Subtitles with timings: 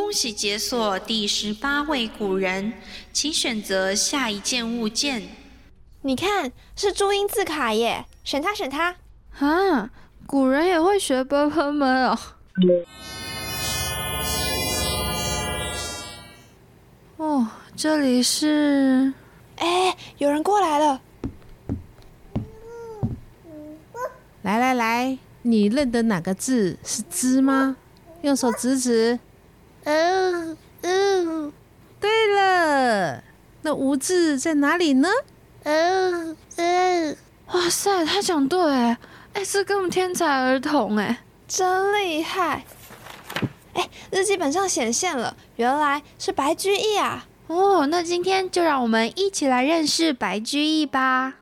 [0.00, 2.72] 恭喜解锁第十八位古人，
[3.12, 5.28] 请选择下一件物件。
[6.00, 8.96] 你看，是注音字卡耶，选它，选它。
[9.38, 9.90] 啊，
[10.26, 12.18] 古人也会学 u r 们哦。
[17.18, 17.46] 哦，
[17.76, 19.12] 这里是……
[19.56, 21.02] 哎，有人过来了。
[24.40, 27.76] 来来来，你认得哪个字是“之”吗？
[28.22, 29.20] 用手指指。
[29.84, 31.52] 嗯嗯，
[32.00, 33.22] 对了，
[33.62, 35.08] 那“无”字在哪里呢？
[35.64, 37.16] 嗯嗯，
[37.52, 38.60] 哇塞，他讲对，
[39.32, 42.64] 哎，这根本天才儿童，哎，真厉害。
[43.74, 47.26] 哎，日记本上显现了，原来是白居易啊。
[47.48, 51.34] 哦，那今天就让我们一起来认识白居易吧。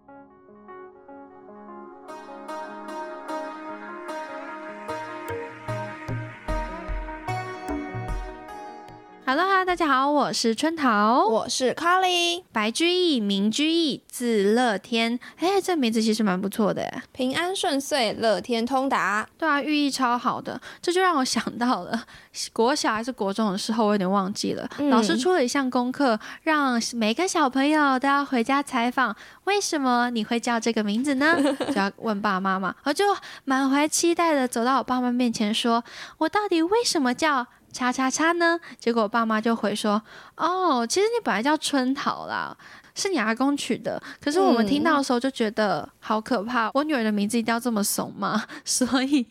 [9.31, 12.43] Hello，大家好，我是春桃，我是 Carly。
[12.51, 15.21] 白居易，名居易，字乐天。
[15.37, 19.29] 哎，这名字其实蛮不错的，平安顺遂，乐天通达。
[19.37, 20.59] 对啊，寓意超好的。
[20.81, 22.07] 这就让我想到了
[22.55, 24.67] 国小还是国中的时候，我有点忘记了。
[24.89, 31.37] 老师出了一项功课，让每个小朋友都要回家采访，为什么你会叫这个名字呢？
[31.69, 32.75] 就要问爸爸妈妈。
[32.85, 33.05] 我就
[33.45, 35.85] 满怀期待的走到我爸妈面前，说
[36.17, 37.47] 我到底为什么叫？
[37.79, 38.59] 叉叉叉呢？
[38.81, 40.03] 结果我爸妈就回说
[40.35, 42.57] ：“哦，其实你本来叫春桃啦，
[42.93, 44.03] 是你阿公取的。
[44.21, 48.45] 可是我们听到的时候就觉得好可怕，我女儿的名字一定要这么怂吗？
[48.65, 49.25] 所以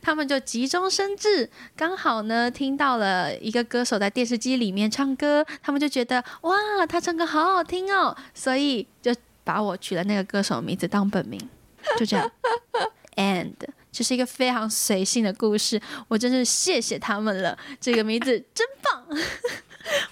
[0.00, 6.54] 他们就急中生智，刚好呢听到了一个歌手在电视机里面唱歌，他们就觉得哇，
[6.88, 11.40] 他唱歌好好听哦，所以就把我取了那个歌手名字当本名，
[11.98, 12.30] 就这样。
[13.16, 13.54] And
[13.92, 17.56] 这是一个非常随性的故事，我真是谢谢他们了。
[17.78, 19.04] 这个名字 真棒！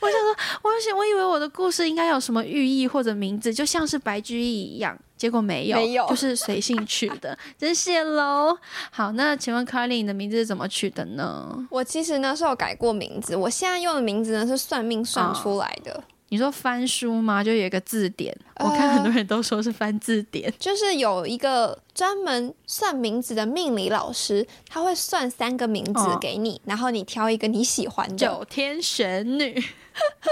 [0.01, 8.59] 我想说，我想我以为我的故事应该有什么寓意或者名字，就像是白居易一样，结果没有，没有，就是随性取的， 真谢喽。
[8.91, 11.67] 好，那请问 Carly，你的名字是怎么取的呢？
[11.71, 16.03] 我其实呢是有改过名字，我现在用的名字呢是算命算出来的。
[16.31, 17.43] 你说翻书吗？
[17.43, 28.17] 就有一个字典，我看很多人都说是翻字典，就是有一个专门算名字的命理老师，他会算三个名字给你，然后你挑一个你喜欢的。
[28.17, 29.61] 九天玄女，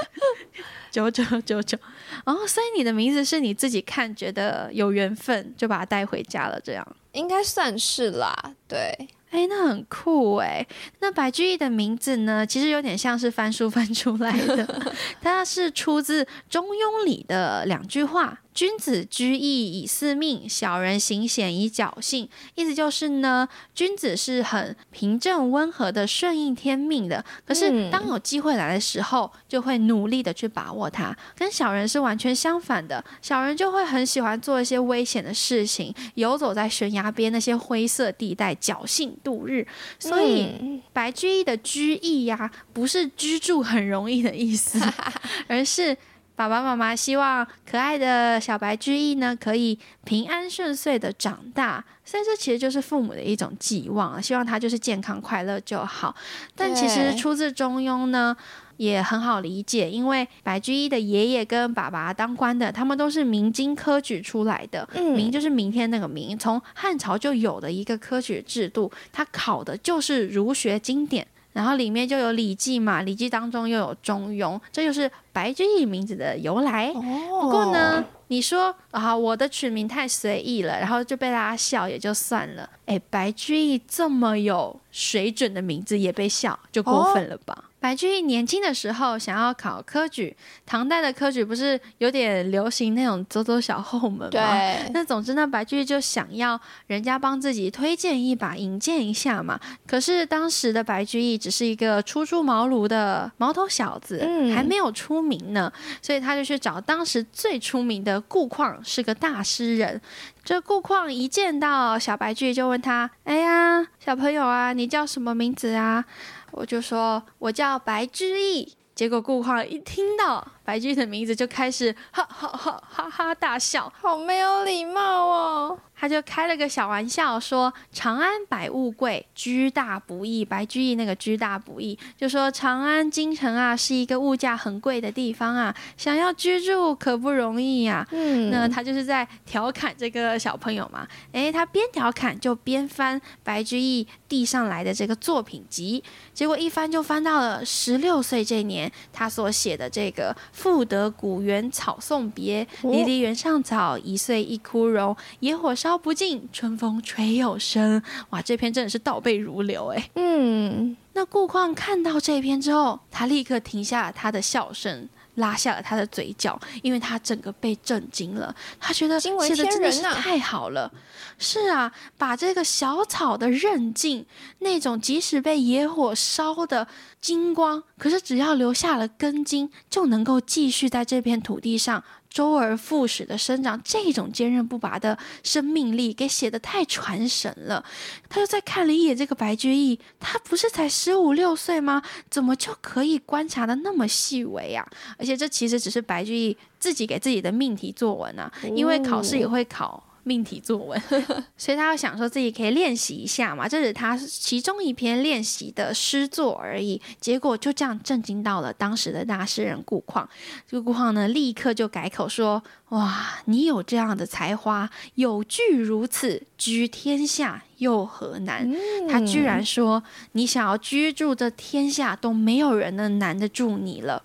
[0.92, 1.76] 九九九九，
[2.24, 9.08] 哦，所以你的名字是你自己看觉得有缘分，就把它带回家了，这样应该算是啦，对。
[9.30, 10.66] 哎，那很酷哎！
[11.00, 12.46] 那白居易的名字呢？
[12.46, 18.40] 其实有点像是翻书翻出来的， 它是出自《中庸》里的两句话。
[18.58, 22.28] 君子居易以四命，小人行险以侥幸。
[22.56, 27.24] 意思就是呢，君子是很平正温和的，顺应天命的。
[27.46, 31.16] 可是当有机会来的时候，就会努力的去把握它。
[31.36, 39.64] 跟小人是完全相反的，小人就会很喜欢做一些危险的事情，游走在悬崖边那些灰色地带，侥幸度日。
[40.00, 44.80] 所以白居易的居易呀，不是居住很容易的意思，
[45.46, 45.96] 而是。
[46.38, 56.14] 爸爸妈妈希望可爱的小白居易呢，可以平安顺遂的长大，所以这其实就是父母的一种寄望，希望他就是健康快乐就好。
[56.54, 58.36] 但其实出自《中庸》呢，
[58.76, 71.26] 也很好理解，因为白居易的爷爷跟爸爸当官的，他们都是明经科举出来的，明就是明天那个明，从汉朝就有的一个科举制度，他考的就是儒学经典。
[71.58, 76.92] 然后里面就有《礼记》嘛，《礼记》当中又有《中庸》，这就是白居易名字的由来。
[76.92, 82.68] 不过呢，你说啊，我的取名太随意了，然后就被大家笑也就算了。
[82.86, 87.64] 哎，白居易这么有水准的名字也被笑，就过分了吧？
[87.80, 94.28] 白居易年轻的时候想要考科举，唐代的科举不是有点流行那种走走小后门吗？
[94.30, 94.90] 对。
[94.92, 99.60] 那总之呢，白居易就想要人家帮自己推荐一把，引荐一下嘛。
[99.86, 105.72] 可是当时的白居易只是一个初出茅庐的毛头小子，还没有出名呢，
[106.02, 110.00] 所以他就去找当时最出名的顾况，是个大诗人。
[110.42, 116.04] 这顾况一见到小白居，就问他：“哎呀，小朋友啊，你叫什么名字啊？”
[116.52, 123.90] 我就说：“我叫白居易。”结果顾况一听到白居易的名字就开始哈哈哈哈哈大笑。
[124.02, 125.78] 好没有礼貌哦。
[126.00, 130.44] 他就开了个小玩笑，说“长安百物贵，居大不易”。
[130.46, 155.16] 白居易那个“居大不易”，就说长安京城啊是一个物价很贵的地方啊，想要居住可不容易呀、嗯，那他就是在调侃这个小朋友嘛，诶，他边调侃就边翻白居易递上来的这个作品集，结果一翻就翻到了十六岁这年他所写的这个“赋得古原草送别，哦离离原上草，一岁一枯荣。
[155.38, 160.10] 野火烧不尽，春风吹又生。”哇，这篇真的是倒背如流哎。
[160.16, 168.54] 嗯，那顾况看到这篇之后，他立刻停下了他的笑声，拉下了他的嘴角，因为他整个被震惊了。
[168.78, 170.90] 他觉得写的真的是太好了。
[171.38, 174.24] 是啊，把这个小草的韧劲，
[174.58, 176.86] 那种即使被野火烧的
[177.20, 182.02] 金光，可是只要留下了根茎，就能够继续在这片土地上
[182.38, 187.84] 周而复始的生长，这种坚韧不拔的生命力，给写的太传神了。
[188.28, 192.00] 他又再看了一眼这个白居易，他不是才十五六岁吗？
[192.30, 194.86] 怎么就可以观察的那么细微啊？
[195.18, 200.00] 而且这其实只是白居易自己给自己的命题作文啊，因为考试也会考。
[200.28, 201.00] 命题作文，
[201.56, 207.00] 所以他要想说自己可以练习一下嘛，这是他其中一篇练习的诗作而已。
[207.18, 210.28] 结果就这样震惊到了当时的大诗人顾况。
[210.68, 218.70] 这个顾况呢，立刻就改口说：“哇，你有这样的才华，有句如此，居天下又何难？”
[219.08, 220.02] 他居然说
[220.32, 224.22] ：“你想要居住这天下，都没有人能难得住你了。”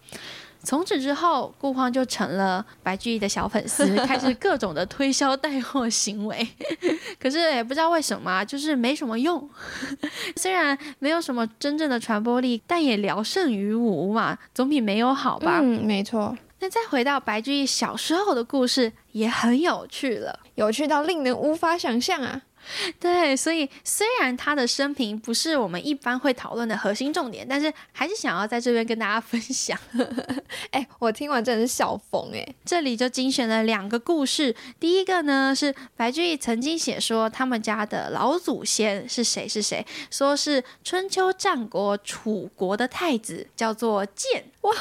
[0.63, 6.47] 从此之后，顾况就成了白居易的小粉丝， 开始各种的推销带货行为。
[7.19, 9.49] 可是也不知道为什么啊，就是没什么用。
[10.37, 15.59] 虽然没有什么真正的传播力，但也聊胜于无嘛，总比没有好吧？
[15.61, 20.39] 嗯，没错，那再回到白居易小时候的故事，也很有趣了。
[20.55, 22.41] 有趣到令人无法想象啊。
[22.99, 29.77] 对，所以虽然他的生平不是我们一般会讨论的核心重点，但是还是想要在这边跟大家分享。
[30.71, 32.55] 哎、我听完真的是笑疯哎。
[32.65, 34.55] 这里就精选了两个故事。
[34.79, 44.45] 第一个呢是白居易曾经写说他们家的老祖先是谁是谁，说是春秋战国楚国的太子，叫做建。
[44.63, 44.73] 哇，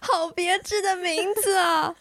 [0.00, 1.94] 好别致的名字啊！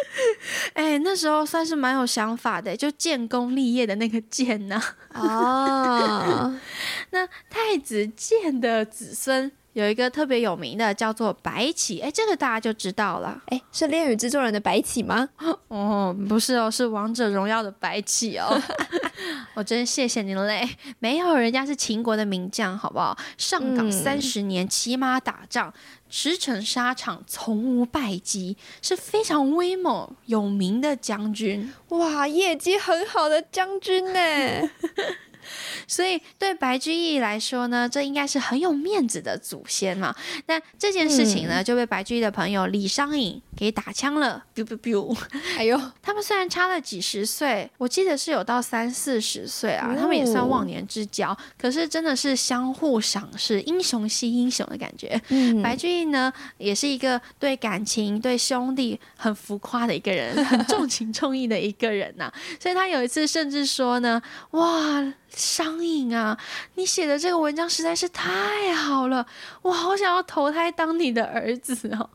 [0.74, 4.82] 哎，那时候算是蛮有想法的，就建功立业的那个建呐、
[5.12, 6.60] 啊，
[7.10, 12.00] 那太子建的子孙有一个特别有名的，叫做白起。
[12.00, 13.42] 哎，这个大家就知道了。
[13.46, 15.28] 哎，是《恋与制作人》的白起吗？
[15.68, 18.60] 哦，不是哦，是王者荣耀的白起哦。
[19.54, 20.66] 我真谢谢您嘞，
[20.98, 23.16] 没有人家是秦国的名将，好不好？
[23.36, 25.72] 上岗嗯三十年，骑马打仗，
[26.14, 31.72] 驰骋沙场，从无败绩，是非常威猛有名的将军。
[31.88, 34.70] 哇，业绩很好的将军呢。
[35.86, 40.14] 所以对白居易来说呢，这应该是很有面子的祖先嘛。
[40.46, 44.44] 那这件事情呢，就被白居易的朋友李商隐给打枪了。
[44.54, 45.16] biu biu biu。
[45.56, 51.36] 哎呦， 他们虽然差了几十岁，我记得是有到三四十岁啊，哦他们也算忘年之交。
[51.58, 55.20] 可是真的是相互赏识，英雄惜英雄的感觉。
[55.28, 64.20] 嗯白居易呢，也是一个对感情、对兄弟很浮夸的一个人，很重 情重义的一个人呐、所以他有一次甚至说呢
[64.52, 65.00] ：“哇，
[65.34, 66.38] 商隐啊，
[66.74, 69.26] 你写的这个文章实在是太好了，
[69.62, 72.08] 我好想要投胎当你的儿子哦。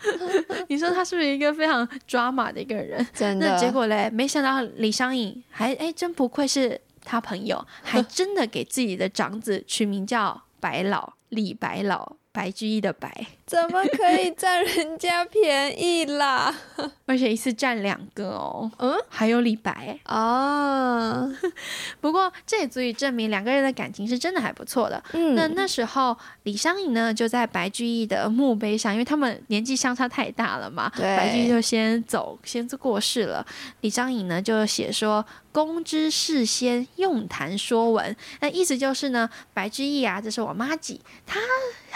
[0.68, 3.04] ”你说他是不是一个非常抓马的一个人？
[3.12, 16.54] 真的，那结果嘞，没想到李商隐还哎，真不愧是他朋友，还真的给自己的长子取名叫白老，李白老，白居易的白，怎么可以占人家便宜啦？
[17.04, 18.70] 而且一次占两个哦。
[18.78, 21.28] 嗯还有李白，哦，
[22.00, 25.02] 不过这也足以证明两个人的感情是真的还不错的。
[25.14, 33.44] 嗯，那那时候李商隐呢，就在白居易的墓碑上，因为他们年纪相差太大了嘛，对白居易就先走，先过世了。
[33.80, 41.40] 李商隐呢就写说：“公之事先，用谈说文。”那意思就是呢，白居易啊，这是我妈吉，他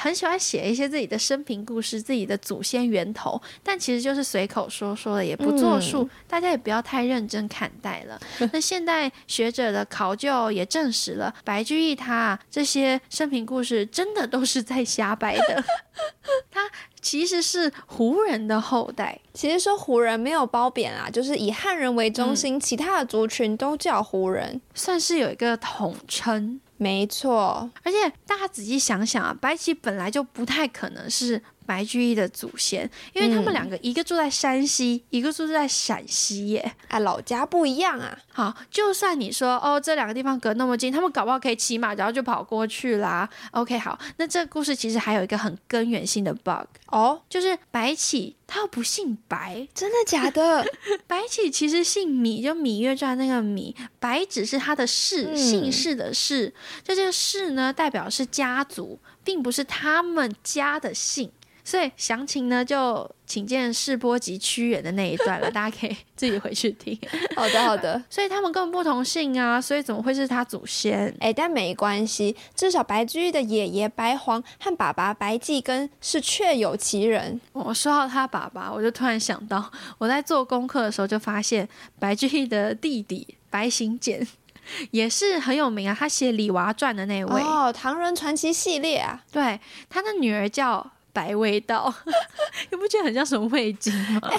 [0.03, 8.21] 很喜欢写一些自己的生平故事、自己的祖先源头，但其实就是随口说说的，也不作数，大家也不要太认真看待了。
[8.53, 15.65] 那现代学者的考究也证实了，白居易他这些生平故事真的都是在瞎掰的。
[16.51, 16.69] 他
[17.01, 24.61] 其实是胡人的后代，其实说胡人没有褒贬啊，就是以汉人为中心，其他的族群都叫胡人。
[24.75, 26.61] 算是有一个统称。
[26.83, 36.75] 没错，而且大家仔细想想啊，白棋本来就不太可能是白居易的祖先，因为他们两个一个住在山西，一个住在陕西耶。
[36.89, 38.19] 啊，老家不一样啊。
[38.33, 43.29] 好，就算你说哦，这两个地方隔那么近，他们搞不好可以骑马，然后就跑过去啦。
[43.53, 50.65] OK，好，那这个故事其实还有一个很根源性的 bug，哦，就是白起他又不姓白，真的假的？
[51.07, 56.53] 白起其实姓芈，就《芈月传》那个芈，白只是他的氏，嗯姓氏的氏。
[56.83, 61.31] 就这个氏呢，代表是家族，并不是他们家的姓。
[61.65, 66.99] 所以详情呢，就请见世波及屈原的那一段了， 大家可以自己回去听。
[67.37, 68.03] 好的，好的。
[68.11, 71.15] 所以他们根本不同姓啊，所以怎么会是他祖先？
[71.21, 77.41] 哎，但没关系，至少白居易的爷爷白黄和爸爸白季根是确有其人。
[77.53, 84.27] 我说到他爸爸，我就突然想到，我在做功课的时候就发现，白居易的弟弟白行简
[84.91, 90.91] 也是很有名啊，他写《李娃传》的那位，哦，唐人传奇系列啊，对，他的女儿叫。
[91.13, 91.93] 白味道，
[92.71, 94.31] 你不觉得很像什么味精吗？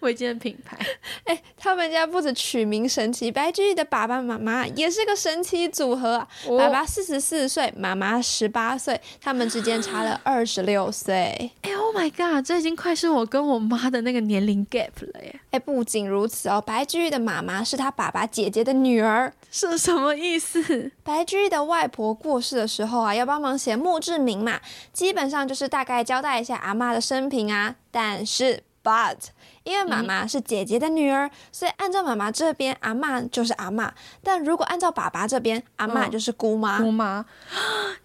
[0.00, 0.76] 味精的品牌。
[1.24, 6.28] 哎，他们家不止取名神奇，白居易的爸爸妈妈也是个神奇组合啊。
[6.46, 11.50] 哦爸爸四十四岁，妈妈十八岁，他们之间差了二十六岁。
[11.62, 15.40] 哎，Oh my god，这已经快是我跟我妈的那个年龄 gap 了耶！
[15.50, 19.32] 哎，不仅如此哦，白居易的妈妈是他爸爸姐姐的女儿。
[19.50, 20.92] 是什么意思？
[21.02, 24.60] 白居易的外婆过世的时候啊，要帮忙写墓志铭嘛，
[24.92, 27.76] 基本上就是大概交代一下阿嬷的生平啊。
[27.90, 29.16] 但是，but
[29.64, 33.90] 因为妈妈是姐姐的女儿，所以按照妈妈这边，阿嬷就是阿嬷；
[34.22, 36.80] 但如果按照爸爸这边，阿嬷嗯就是姑妈。
[36.80, 37.26] 姑妈，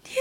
[0.02, 0.16] 天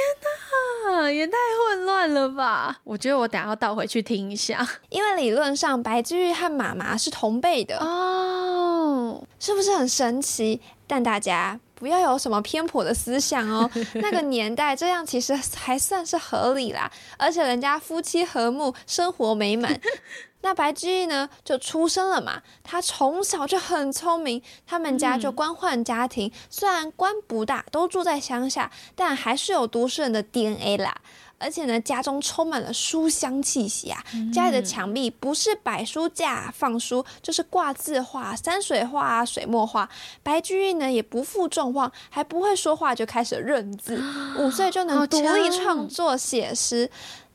[0.95, 1.33] 哪，也太
[1.67, 2.79] 混乱了吧！
[2.85, 4.65] 我觉得我等下要倒回去听一下。
[4.87, 10.61] 因为理论上白居易和妈妈是同辈的，哦，是不是很神奇？
[10.87, 13.69] 但大家不要有什么偏颇的思想哦。
[13.95, 19.77] 那个年代这样其实还算是合理啦，而且人家夫妻和睦，生活美满。
[20.39, 22.41] 那白居易呢，就出生了嘛。
[22.63, 30.95] 他从小就很聪明，他们家就官宦家庭，虽然官不大，都住在乡下，但还是有读书人的 DNA 啦。
[31.43, 34.01] 而且呢，家中充满了书香气息啊！
[34.33, 39.89] 家里的墙壁不是摆书架放书，就是挂字画、山水画啊、水墨画。
[40.23, 44.01] 白居易呢也不负众望，还不会说话就开始认字，
[44.39, 46.89] 五岁就能独立创作写诗，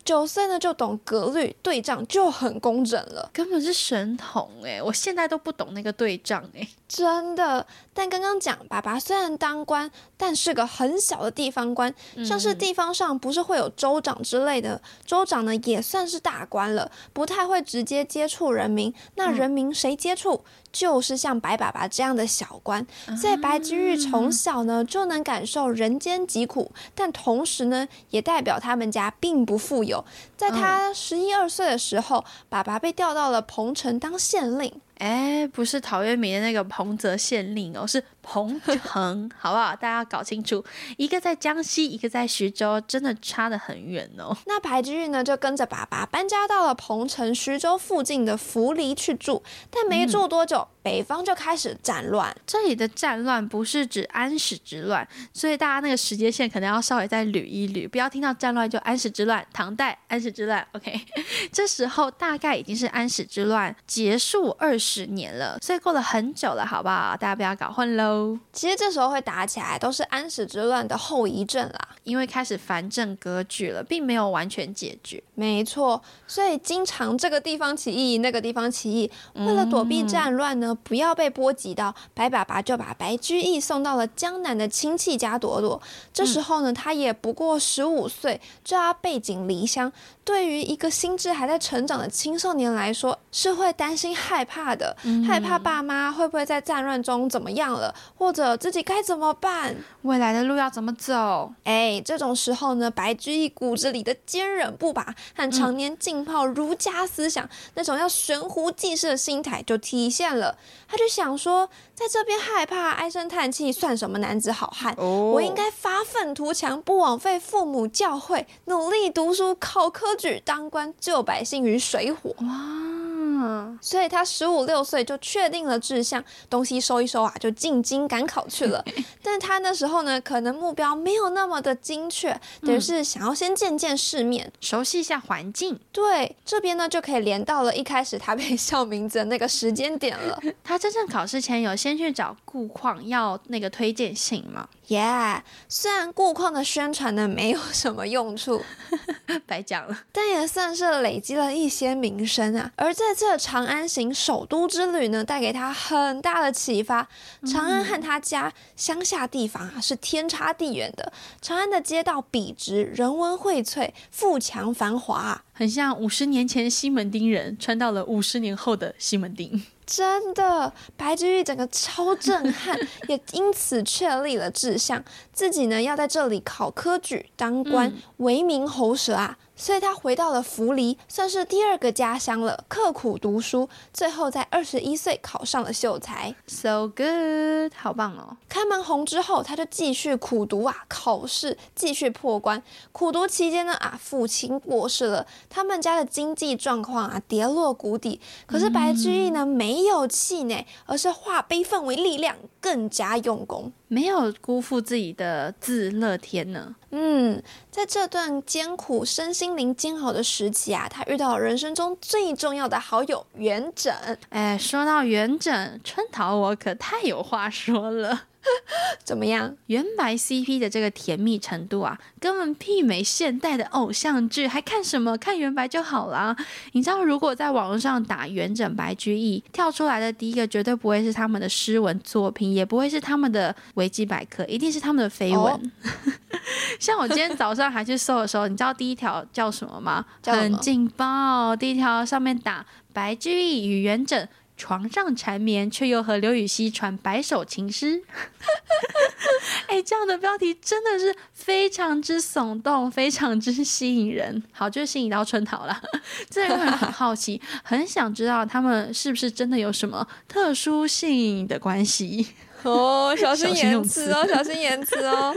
[0.04, 3.28] 九岁呢就懂格律对仗，就很工整了。
[3.32, 4.82] 根本是神童哎！
[4.82, 6.66] 我现在都不懂那个对仗哎。
[6.88, 18.92] 真的，但刚刚讲，爸爸虽然当官，但是个很小的地方官，像是地方上不是会有州长之类的，州长呢也算是大官了，不太会直接接触人民。
[19.16, 20.42] 那人民谁接触？
[20.70, 22.86] 就是像白爸爸这样的小官。
[23.20, 30.02] 所以白居易从小呢就能感受人间疾苦，但同时呢也代表他们家并不富有。
[30.36, 34.80] 在他十一二岁的时候，爸爸被调到了彭城当县令。
[34.98, 39.74] 哎，不是陶渊明的那个彭泽县令哦，是彭城， 好不好？
[39.76, 40.64] 大家要搞清楚，
[40.96, 44.36] 一个在江西，一个在徐州，真的差得很远哦。
[44.46, 52.34] 那白居易呢，就跟着爸爸搬家到了彭城、徐州附近的涪陵去住，但没住多久，北方就开始战乱。
[52.46, 60.98] 这里的战乱不是指安史之乱，所以大家那个时间线可能要稍微再捋一捋，不要听到战乱就安史之乱，唐代安史之乱，OK？
[61.52, 67.14] 这时候大概已经是安史之乱结束二十年了，所以过了很久了，好不好？
[67.14, 68.38] 大家不要搞混喽。
[68.50, 71.88] 其实这时候会打起来，都是安史之乱的后遗症啦。
[72.04, 75.22] 因为开始藩镇割据了，并没有完全解决。
[75.34, 85.80] 没错，所以经常这个地方起义，那个地方起义，为了躲避战乱呢，不要被波及到，白爸爸就把白居易送到了江南的亲戚家躲躲。
[86.12, 89.92] 这时候呢，他也不过十五岁，就要背井离乡。
[90.28, 94.94] 对于一个心智还在成长的青少年来说，是会担心害怕的，
[95.26, 99.74] 害怕爸妈会不会在战乱中怎么样了，或者自己该怎么办。
[100.02, 101.50] 未来的路要怎么走？
[101.64, 110.58] 哎，这种时候呢，白居易骨子里的坚韧不拔和常年浸泡儒家思想、那种要悬壶济世的心态就体现了。
[110.86, 114.94] 他就想说，在这边害怕、唉声叹气，算什么男子好汉？
[114.98, 122.34] 哦我应该发愤图强，不枉费父母教诲，努力读书，考科举，当官，救百姓于水火。
[122.40, 128.84] 哇，所以他十五六岁就确定了志向，东西收一收啊，就进京赶考去了。
[129.22, 134.52] 但他那时候呢，可能目标没有那么的精确，等于是想要先见见世面。
[134.60, 135.78] 熟悉一下环境。
[135.92, 140.38] 对，这边呢就可以连到了一开始他被校名字的那个时间点了。
[140.64, 144.68] 他真正考试前有先去找顾况要那个推荐信吗？
[144.88, 148.62] 耶、虽然顾况的宣传呢没有什么用处，
[149.46, 150.04] 白讲了。
[150.10, 152.72] 但也算是累积了一些名声啊。
[152.76, 157.06] 而这次长安行首都之旅呢，带给他很大的启发。
[157.46, 161.12] 长安和他家乡下地方啊是天差地远的。
[161.42, 169.62] 长安的街道笔直，人文荟萃，富强繁华啊、很像五十年前西门町人穿到了五十年后的西门町。
[169.90, 172.78] 真的，白居易整个超震撼，
[173.08, 175.02] 也因此确立了志向，
[175.32, 179.38] 自己呢要在这里考科举、当官，为民喉舌啊。
[179.58, 186.32] 所以他回到了涪陵，算是第二个家乡了，刻苦读书，最后在二十一岁考上了秀才。
[186.46, 188.36] So good，好棒哦！
[188.48, 192.62] 开门红之后，他就继续苦读啊，考试，继续破关。
[192.92, 198.20] 苦读期间呢，啊，父亲过世了，他们家的经济状况啊跌落谷底。
[198.46, 203.72] 可是白居易呢，没有气馁，而是化悲愤为力量，更加用功。
[203.88, 206.76] 没有辜负自己的自乐天呢。
[206.90, 213.92] 嗯，在这段艰苦、身心灵煎熬的时期啊，他遇到了人生中最重要的好友元稹。
[214.30, 218.22] 哎，说到元稹，春桃我可太有话说了。
[219.04, 219.54] 怎么样？
[219.66, 225.16] 原白 CP 的这个甜蜜程度啊，根本媲美现代的偶像剧，还看什么？
[225.18, 226.36] 看原白就好啦。
[226.72, 235.52] 你知道，如果在网络上打元稹白居易，跳出来的第一个绝对不会是他们的诗文作品，也不会是他们的维基百科，一定是他们的绯闻。
[235.54, 235.60] 哦
[236.80, 240.04] 像我今天早上还去搜的时候，你知道第一条叫什么吗？
[240.22, 241.54] 叫很劲爆！
[241.56, 244.26] 第一条上面打白居易与元稹。
[244.58, 248.02] 床上缠绵，却又和刘禹锡传百首情诗。
[249.68, 254.42] 哎，这样的标题真的是非常之耸动，非常之吸引人。
[254.52, 255.80] 好，就是吸引到春桃了，
[256.28, 262.26] 这让人很好奇，很想知道他们是不是真的有什么特殊性的关系。
[262.64, 265.32] 哦， 小心言辞哦，小心言辞哦。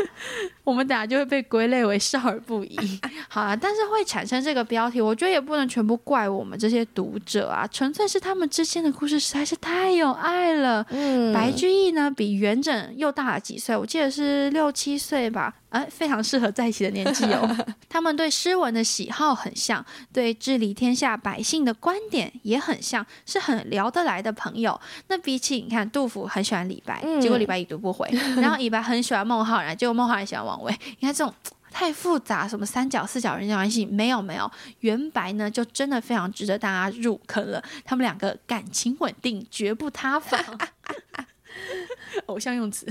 [0.72, 2.78] 我们等下就会被归类为少儿不宜。
[3.28, 10.86] 好啊，但是会产生这个标题，我觉得也不能全部怪我们这些读者啊，纯粹是他们之间的故事实在是太有爱了。
[10.90, 17.58] 嗯白居易呢，比元稹又大了几岁，我记得是六七岁吧， 哎，非常适合在一起的年纪哦。
[17.90, 24.80] 他们对诗文的喜好很像，对治理天下百姓的观点也很像，是很聊得来的朋友。
[25.08, 30.72] 那比起你看，杜甫很喜欢李白，嗯结果李白已读不回，然后李白很喜欢孟浩然，结果孟浩然喜欢王维。
[31.00, 31.34] 你看这种。
[31.74, 34.52] 太复杂，什么三角、四角人际关系没有没有，
[34.82, 37.64] 元白呢就真的非常值得大家入坑了。
[37.86, 40.38] 他们两个感情稳定，绝不塌房。
[42.26, 42.86] 偶像用词。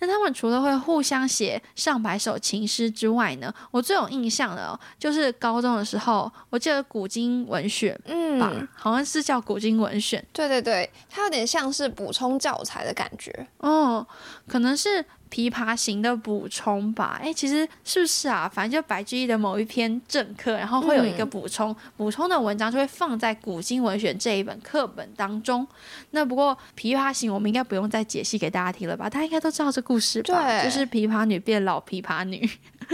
[0.00, 7.94] 那他们除了会互相写上百首情诗之外呢，我最有印象的、哦、就是高中的时候，我记得古今文选
[8.38, 10.22] 吧，嗯，好像是叫古今文选。
[10.32, 13.46] 对对对，它有点像是补充教材的感觉。
[13.58, 14.06] 哦，
[14.46, 17.20] 可能是琵琶行的补充吧。
[17.22, 18.50] 哎，其实是不是啊？
[18.52, 25.66] 反正就白居易的某一篇正课，然后会有一个嗯补充，补充的文章就会放在古今文选这一本课本当中。
[26.10, 29.10] 那不过琵琶行我们应该不用再解析给大家听了吧？
[29.10, 30.42] 大家应该都知道这故事吧？
[30.42, 32.48] 对就是琵琶女变老琵琶女，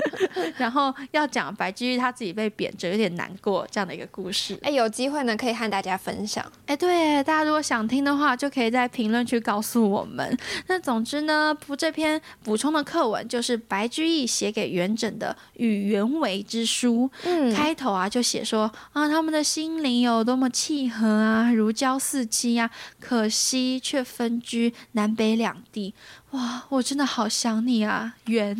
[0.56, 4.58] 然后要讲白居易他自己被贬谪有点难过这样的一个故事。
[4.62, 6.44] 哎，有机会呢可以和大家分享。
[6.66, 10.38] 哎，对，大家如果想听的话，就可以在评论区告诉我们。
[10.68, 17.10] 那总之呢，不这篇补充的课文就是白居易写给元稹的《与元为之书》。
[17.24, 25.94] 嗯，开头啊就写说啊，他们的心灵有多么契合啊，如胶似漆啊，可惜却分居南北两地。
[26.32, 28.56] 哇，我真的好想你啊，元！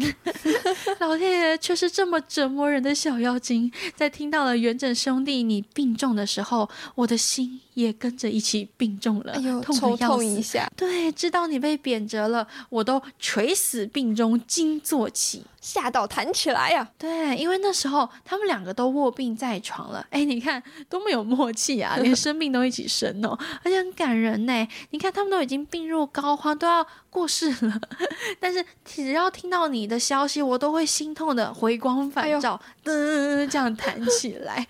[1.00, 3.72] 老天爷却是这么折磨人的小妖精。
[3.96, 10.16] 在听到了元稹兄弟你病重的时候，我的心也跟着一起病重了，哎呦，痛抽得要死。
[10.16, 15.44] 痛一下，对，知道你被贬谪了，我都垂死病中惊坐起。
[15.62, 20.04] 吓到弹起来呀、对，因为那时候他们两个都卧病在床了。
[20.10, 24.68] 哎，你看多么有默契啊， 连生病都一起生哦，而且很感人呢。
[24.90, 27.78] 你看他们都已经病入膏肓，都要过世了，
[28.40, 34.66] 但是只要听到你的消息，我都会心痛的回光返照，噔、这样弹起来。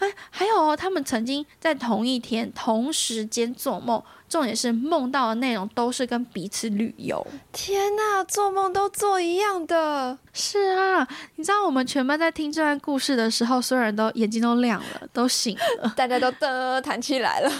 [0.00, 4.02] 哎，还有哦，他们曾经在同一天、同时间做梦。
[4.34, 7.24] 重点是梦到的内容都是跟彼此旅游。
[7.52, 10.18] 天哪，做梦都做一样的。
[10.32, 15.88] 是啊，你知道我们全班在听这段故事的时候，所有人都眼睛都亮了，都醒了。
[15.96, 17.52] 大家都噔弹起来了，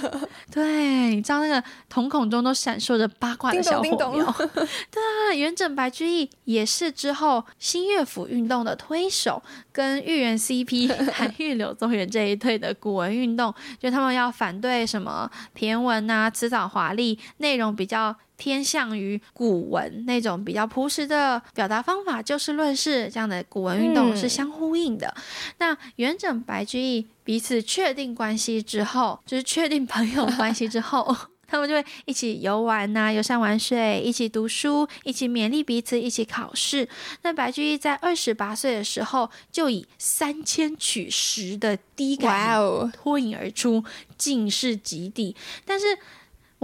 [0.50, 4.32] 对，你知道那个瞳孔中都闪烁着八卦的小火苗。
[4.90, 25.14] 对啊，元稹白居易也是之后新乐府运动的推手，跟豫园 CP 韩愈、柳宗元这一对的古文运动，就他们要反对什么骈文啊、辞藻华丽、内容比较偏向于古文那种比较朴实的表达方法，就事论事这样的古文运动嗯是相呼应的。
[25.58, 31.16] 那元稹、白居易彼此确定关系之后，就是确定朋友关系之后。
[31.46, 36.88] 他们就会一起游玩呐、游山玩水，一起读书，一起勉励彼此，一起考试。
[37.22, 43.84] 那白居易在二十八岁的时候，就以三千取十的低哇感哦，脱颖而出，
[44.16, 45.36] 进士及第。
[45.66, 45.86] 但是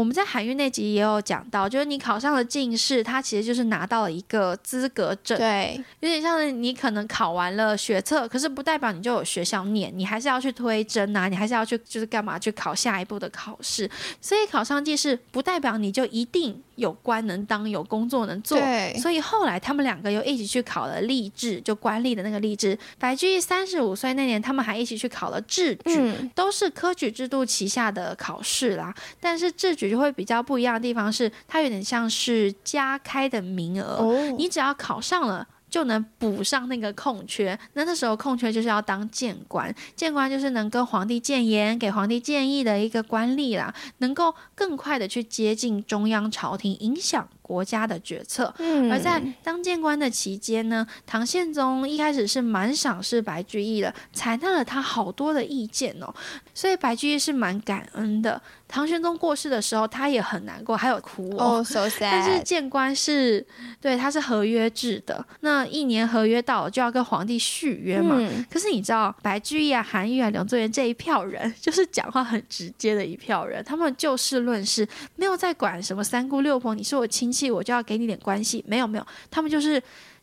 [0.00, 13.90] 我们在海运那集也有讲到，就是你考上了进士，它其实就是拿到了一个资格证，对，有点像是你可能考完了学测，可是不代表你就有学校念，你还是要去推甄啊，你还是要去就是干嘛去考下一步的考试。
[14.22, 18.58] 所以考上进士不代表你就一定有官能当，有工作能做。
[18.58, 22.76] 对所以后来他们两个又一起去考了吏治，就官吏的那个吏治。
[22.98, 25.98] 白居易三十五岁那年，他们还一起去考了制举。
[25.98, 35.46] 嗯，都是科举制度旗下的考试啦，但是制举就会比较不一样的地方是，它有点像是加开的名额，哦，你只要考上了。
[35.70, 48.54] 就能补上那个空缺，那那时候空缺就是要当谏官，谏官就是能跟皇帝谏言、给皇帝建议的一个官吏啦，能够更快的去接近中央朝廷，影响国家的决策。
[48.58, 56.14] 嗯而在当谏官的期间呢，唐宪宗一开始是蛮赏识白居易的，采纳了他好多的意见哦，
[56.54, 58.40] 所以白居易是蛮感恩的。
[58.68, 61.64] 唐玄宗过世的时候，他也很难过，还有哭哦。
[61.98, 63.44] 但是谏官是
[63.80, 68.14] 对，他是合约制的，那一年合约到了就要跟皇帝续约嘛。
[68.16, 74.86] 嗯，可是你知道，白居易啊、韩愈啊、柳宗元这一票人， 就是讲话很直接的一票人，他们就事论事，
[75.16, 79.80] 没有在管什么三姑六婆，你是我亲戚，我就要给你点关系，没有没有，他们就是。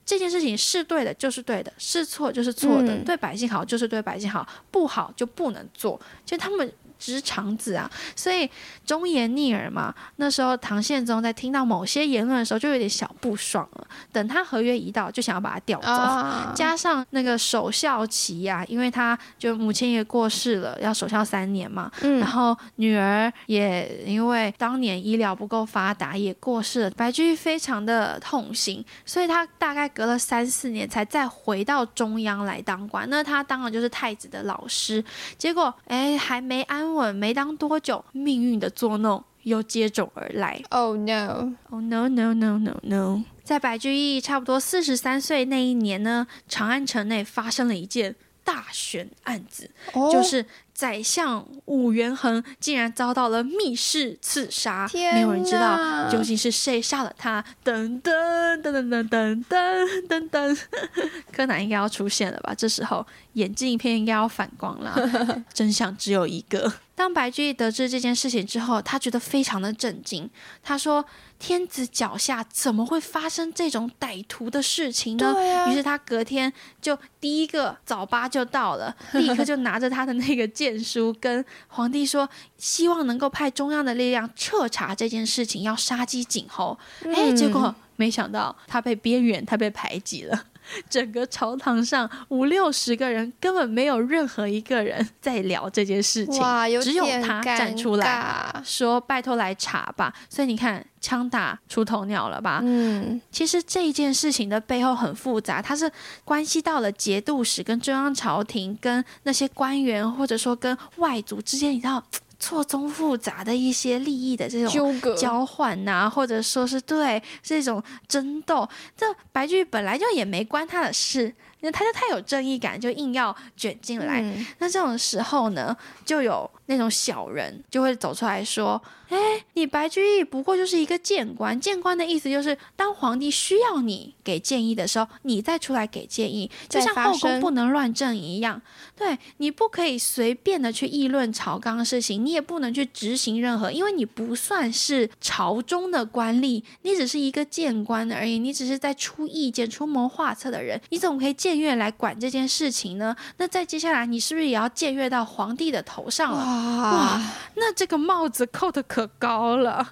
[0.09, 2.95] 这件事情是对的，就是对的；是错就是错的。
[2.95, 5.99] 嗯对百姓好就是对百姓好，不好就不能做。
[6.25, 8.49] 就他们直肠子啊，所以
[8.85, 9.93] 忠言逆耳嘛。
[10.17, 13.87] 那时候唐宪宗在听到某些言论的时候，就有点小不爽了。
[14.11, 15.87] 等他合约一到，就想要把他调走。
[15.87, 33.09] 啊，加上那个守孝期呀、因为他就母亲也过世了，要守孝三年嘛，嗯然后女儿也因为当年医疗不够发达也过世了，白居易非常的痛心，所以他大概隔了三四年才再回到中央来当官。
[33.09, 35.03] 那他当然就是太子的老师，
[35.37, 40.61] 结果哎还没安稳，没当多久，命运的作弄又接踵而来。
[40.69, 43.21] Oh no！Oh no no no no no！
[43.43, 50.45] 在白居易差不多四十三岁那一年呢，长安城内发生了一件大悬案子，哦就是
[50.77, 57.43] 宰相武元衡竟然遭到了密室刺杀，没有人知道究竟是谁杀了他。
[57.65, 60.59] 噔噔噔噔噔噔噔噔噔，
[61.33, 62.53] 柯南应该要出现了吧？
[62.55, 64.95] 这时候眼镜片应该要反光了，
[65.51, 66.71] 真相只有一个。
[66.97, 70.27] 当白居易得知这件事情之后，他觉得非常的震惊。
[70.63, 71.05] 他说
[71.37, 86.75] ：“天子脚下怎么会发生这种歹徒的事情呢？”啊于是他隔天就第一个早八就到了，立刻就拿着他的那个谏书跟皇帝说，希望能够派中央的力量彻查这件事情，要杀鸡儆猴。
[87.15, 90.45] 哎、结果没想到他被边缘，他被排挤了。
[90.89, 96.41] 整个朝堂上五六十个人，根本没有任何一个人在聊这件事情，
[96.81, 100.13] 只有他站出来说拜托来查吧。
[100.29, 102.59] 所以你看，枪打出头鸟了吧？
[102.63, 105.91] 嗯，其实这一件事情的背后很复杂，它是
[106.23, 112.03] 关系到了节度使跟中央朝廷跟那些官员，或者说跟外族之间，你知道
[112.39, 124.21] 错综复杂的一些利益的这种纠葛，交换呐、或者说是对这种争斗，这白居易本来就也没关他的事，那他就太有正义感，就硬要卷进来。
[124.21, 124.45] 嗯。
[124.59, 129.17] 那这种时候呢，就有那种小人就会走出来说：“哎，
[129.53, 138.61] 你白居易不过就是一个谏官，谏官的意思就是当皇帝需要你给建议的时候，你再出来给建议，就像后宫不能乱政一样。
[138.95, 153.15] 对你不可以随便的去议论朝纲的事情，你也不能去执行任何，因为你不算是朝中的官吏，你只是一个谏官而已，你只是在出意见、出谋划策的人，你怎么可以僭越来管这件事情呢？
[153.37, 156.39] 那在接下来，你是不是也要僭越到皇帝的头上了？
[156.39, 157.21] 哇，
[157.55, 159.85] 那这个帽子扣的可高了。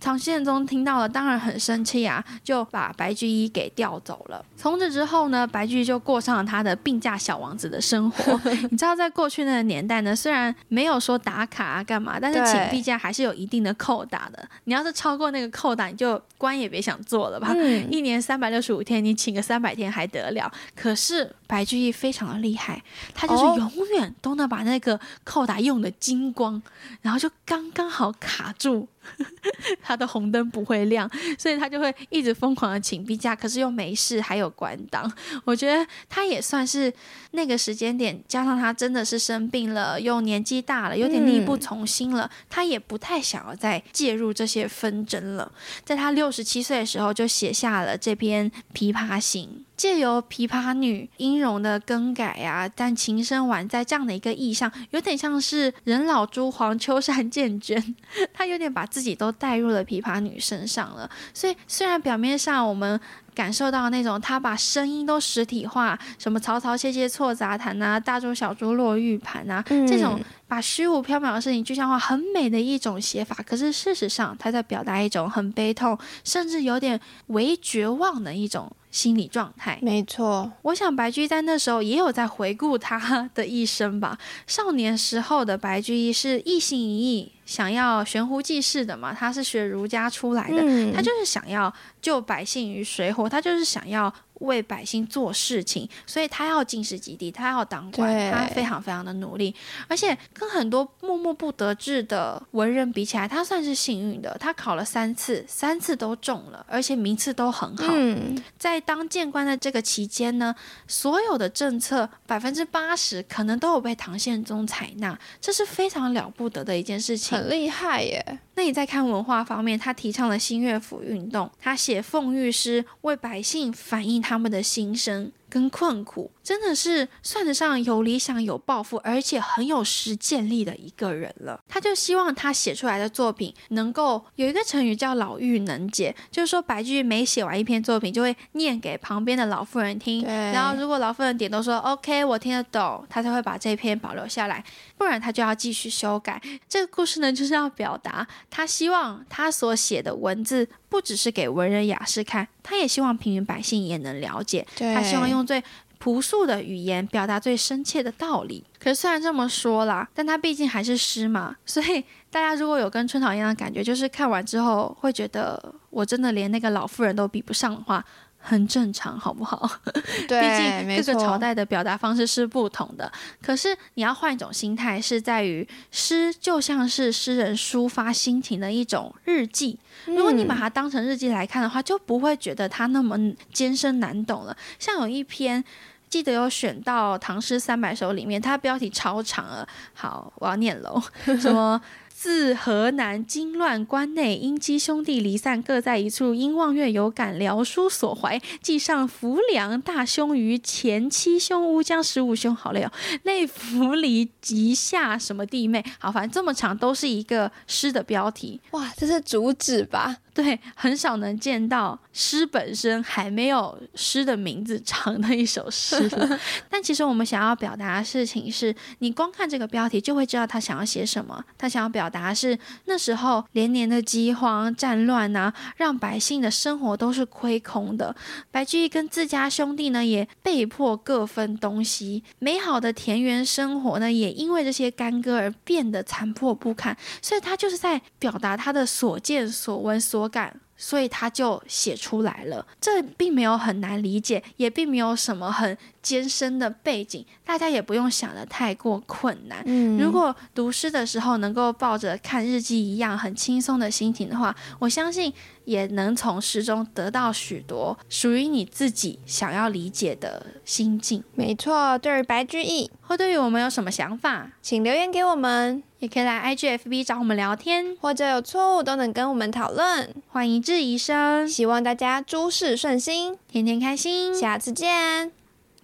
[0.00, 4.44] 唐宪宗听到了，当然很生气啊，就把白居易给调走了。
[4.56, 8.40] 从此之后呢，白居易就过上了他的病假小王子的生活。
[8.70, 14.48] 你知道，在过去那个年代呢，虽然没有说打卡啊干嘛，但是请病假还是有一定的扣打的。
[14.64, 17.52] 你要是超过那个扣打，你就官也别想做了吧。
[17.54, 20.50] 嗯，一年三百六十五天，你请个三百天还得了？
[20.74, 26.62] 可是白居易非常的厉害，他就是哦永远都能把那个扣打用的精光，
[27.02, 28.88] 然后就刚刚好卡住。
[29.82, 35.10] 他的红灯不会亮，所以他就会一直疯狂的请病假，可是又没事，还有关档。
[35.44, 36.92] 我觉得他也算是
[37.32, 45.50] 那个时间点，加上他真的是生病了，又年纪大了，有点力不从心了，他也不太想要再介入这些纷争了。
[45.84, 49.48] 在他六十七岁的时候，就写下了这篇《琵琶行》。
[49.74, 57.96] 借由琵琶女音容的更改啊，但琴声宛在这样的一个意象，有点像是人老珠黄，秋山 见娟，
[58.32, 61.10] 他有点把自己都带入了琵琶女身上了。
[61.32, 63.00] 所以虽然表面上我们
[63.34, 73.34] 感受到那种他把声音都实体化，什么嘈嘈切切错杂弹啊，大珠小珠落玉盘啊，这种把虚无缥缈的事情具象化，很美的一种写法。
[73.46, 79.78] 可是事实上，他在表达一种很悲痛，甚至有点为绝望的一种心理状态。
[79.80, 84.18] 没错，我想白居易在那时候也有在回顾他的一生吧。
[84.46, 90.90] 少年时候的白居易是一心一意想要悬壶济世的嘛，他是学儒家出来的，嗯。
[90.90, 94.10] 他就是想要救百姓于水火，他就是想要
[94.42, 99.54] 为百姓做事情，所以他要进士及第，他要当官，他非常非常的努力，
[99.88, 107.86] 而且跟很多默默不得志的文人比起来，他算是幸运的，他考了三次，三次都中了，而且名次都很好。
[107.90, 110.54] 嗯，在当谏官的这个期间呢，
[110.86, 117.38] 所有的政策百分之八十可能都有被唐宪宗采纳，这是非常了不得的一件事情。
[117.38, 118.38] 很厉害耶。
[118.54, 125.30] 那你再看文化方面，他提倡了新乐府运动，他写奉御诗，为百姓反映他他们的心声。
[125.52, 131.60] 跟困苦，真的是算得上有理想、有抱负，而且很有实践力的一个人了。
[131.68, 144.64] 他就希望他写出来的作品能够有一个成语叫“老妪能解”，就是说白居易每写完一篇作品，就会念给旁边的老妇人听，然后如果老妇人点头说 “OK，我听得懂”，他才会把这篇保留下来，
[144.96, 146.40] 不然他就要继续修改。
[146.66, 154.66] 这个故事呢，就是要表达他希望他所写的文字不只是给文人雅士看，他也希望平民百姓也能了解。
[154.76, 155.62] 对，他希望用最
[155.98, 158.64] 朴素的语言表达最深切的道理。
[158.78, 168.04] 可是虽然这么说啦，但他毕竟还是诗嘛，所以大家如果有跟春草一样的感觉，就是看完之后会觉得我真的连那个老妇人都比不上的话。
[168.42, 169.70] 很正常，好不好？
[170.28, 173.10] 对，毕竟各个朝代的表达方式是不同的。
[173.40, 179.78] 可是你要换一种心态，是在于诗就像是诗人抒发心情的一种日记。
[180.06, 183.16] 如果你把嗯它当成日记来看的话，就不会觉得它那么
[183.52, 184.56] 艰深难懂了。
[184.78, 185.64] 像有一篇。
[186.12, 189.66] 记得有选到《唐诗三百首》里面，它标题超长了。
[189.94, 191.02] 好，我要念喽，
[191.40, 191.80] 什么？
[192.22, 196.34] 自河南金乱关内，因妻兄弟离散，各在一处。
[196.34, 198.40] 因望月有感，聊书所怀。
[198.62, 202.88] 记上浮梁大兄于前妻兄乌江十五兄，好了哟。
[203.24, 205.84] 内浮离及下什么弟妹？
[205.98, 208.60] 好，反正这么长都是一个诗的标题。
[208.70, 210.18] 哇，这是主旨吧？
[210.34, 216.40] 对，很少能见到诗本身还没有诗的名字长的一首诗了。
[216.70, 221.44] 但其实我们想要表达的事情是，你光看这个标题就会知道他想要写什么。
[221.58, 228.14] 他想要表达的是那时候连年的饥荒、战乱啊，让百姓的生活都是亏空的。
[228.50, 236.96] 白居易跟自家兄弟呢，也被迫各分东西，美好的田园生活呢，也因为这些干戈而变得残破不堪。
[237.20, 242.64] 所以他就是在表达他的所见所闻所感，所以他就写出来了。
[242.80, 249.62] 这并没有很难理解，也并没有什么很艰深的背景，大家也不用想的太过困难。
[249.66, 255.32] 嗯如果读诗的时候能够抱着看日记一样很轻松的心情的话，我相信
[255.64, 261.24] 也能从诗中得到许多属于你自己想要理解的心境。
[261.34, 270.12] 没错，对于白居易，或对于我们有什么想法，请留言给我们，也可以来 IGFB 找我们聊天，或者有错误都能跟我们讨论。
[270.32, 275.30] 欢迎质疑声，希望大家诸事顺心，天天开心，下次见，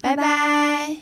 [0.01, 0.97] 拜拜拜拜